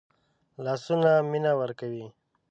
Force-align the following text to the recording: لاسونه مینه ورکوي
لاسونه 0.63 1.11
مینه 1.31 1.51
ورکوي 1.61 2.05